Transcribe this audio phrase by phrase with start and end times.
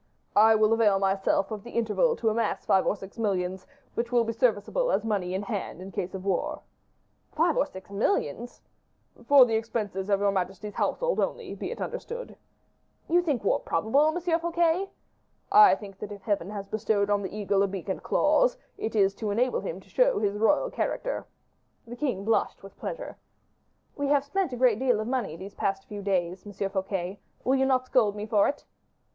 [0.35, 4.23] "I will avail myself of the interval to amass five or six millions, which will
[4.23, 6.63] be serviceable as money in hand in case of war."
[7.33, 8.63] "Five or six millions!"
[9.27, 12.35] "For the expenses of your majesty's household only, be it understood."
[13.07, 14.19] "You think war probable, M.
[14.39, 14.89] Fouquet?"
[15.51, 18.95] "I think that if Heaven has bestowed on the eagle a beak and claws, it
[18.95, 21.27] is to enable him to show his royal character."
[21.85, 23.17] The king blushed with pleasure.
[23.95, 25.53] "We have spent a great deal of money these
[25.87, 28.65] few days past, Monsieur Fouquet; will you not scold me for it?"